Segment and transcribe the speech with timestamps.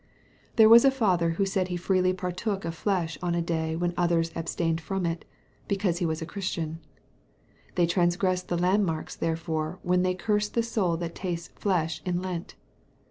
[0.55, 3.93] There was a father who said he freely partook of flesh on a day when
[3.95, 5.25] others abstained from it,
[5.67, 6.79] because he was a Christian.
[7.75, 12.55] They transgress the landmarks therefore when they curse the soul that tastes flesh in Lent.